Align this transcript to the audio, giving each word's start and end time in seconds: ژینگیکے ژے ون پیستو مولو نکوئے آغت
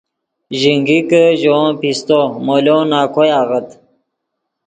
ژینگیکے 0.59 1.23
ژے 1.39 1.49
ون 1.55 1.71
پیستو 1.81 2.19
مولو 2.45 2.77
نکوئے 2.89 3.31
آغت 3.41 3.67